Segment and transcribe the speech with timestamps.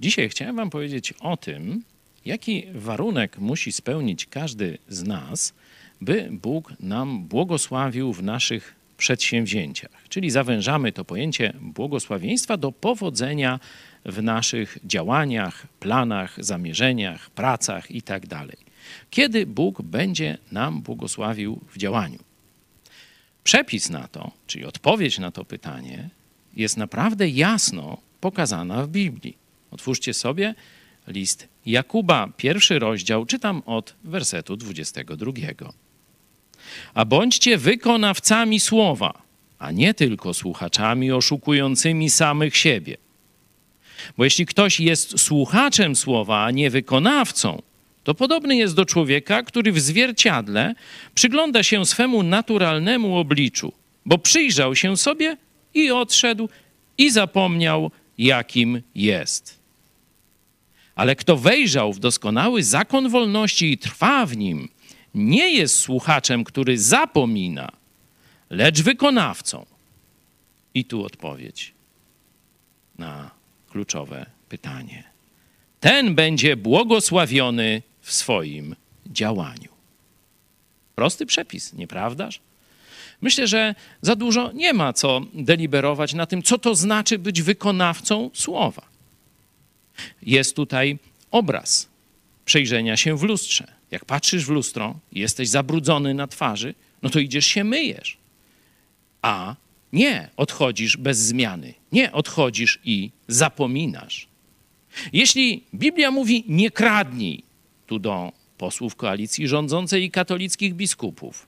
[0.00, 1.82] Dzisiaj chciałem Wam powiedzieć o tym,
[2.24, 5.54] jaki warunek musi spełnić każdy z nas,
[6.00, 9.90] by Bóg nam błogosławił w naszych przedsięwzięciach.
[10.08, 13.60] Czyli zawężamy to pojęcie błogosławieństwa do powodzenia
[14.04, 18.46] w naszych działaniach, planach, zamierzeniach, pracach itd.
[19.10, 22.18] Kiedy Bóg będzie nam błogosławił w działaniu?
[23.44, 26.08] Przepis na to, czyli odpowiedź na to pytanie,
[26.56, 29.41] jest naprawdę jasno pokazana w Biblii.
[29.72, 30.54] Otwórzcie sobie
[31.06, 35.32] list Jakuba, pierwszy rozdział, czytam od wersetu 22.
[36.94, 39.22] A bądźcie wykonawcami słowa,
[39.58, 42.96] a nie tylko słuchaczami oszukującymi samych siebie.
[44.16, 47.62] Bo jeśli ktoś jest słuchaczem słowa, a nie wykonawcą,
[48.04, 50.74] to podobny jest do człowieka, który w zwierciadle
[51.14, 53.72] przygląda się swemu naturalnemu obliczu,
[54.06, 55.36] bo przyjrzał się sobie
[55.74, 56.48] i odszedł
[56.98, 59.61] i zapomniał, jakim jest.
[61.02, 64.68] Ale kto wejrzał w doskonały zakon wolności i trwa w nim,
[65.14, 67.72] nie jest słuchaczem, który zapomina,
[68.50, 69.66] lecz wykonawcą.
[70.74, 71.72] I tu odpowiedź
[72.98, 73.30] na
[73.70, 75.04] kluczowe pytanie.
[75.80, 78.76] Ten będzie błogosławiony w swoim
[79.06, 79.68] działaniu.
[80.94, 82.40] Prosty przepis, nieprawdaż?
[83.20, 88.30] Myślę, że za dużo nie ma co deliberować na tym, co to znaczy być wykonawcą
[88.34, 88.91] słowa.
[90.22, 90.98] Jest tutaj
[91.30, 91.88] obraz
[92.44, 93.72] przejrzenia się w lustrze.
[93.90, 98.16] Jak patrzysz w lustro jesteś zabrudzony na twarzy, no to idziesz się myjesz.
[99.22, 99.56] A
[99.92, 101.74] nie odchodzisz bez zmiany.
[101.92, 104.28] Nie odchodzisz i zapominasz.
[105.12, 107.42] Jeśli Biblia mówi nie kradnij,
[107.86, 111.46] tu do posłów koalicji rządzącej i katolickich biskupów,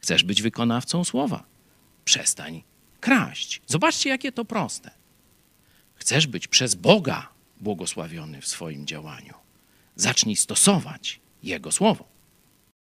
[0.00, 1.44] chcesz być wykonawcą słowa,
[2.04, 2.62] przestań
[3.00, 3.60] kraść.
[3.66, 4.90] Zobaczcie, jakie to proste.
[6.00, 7.28] Chcesz być przez Boga
[7.60, 9.34] błogosławiony w swoim działaniu.
[9.96, 12.04] Zacznij stosować Jego słowo.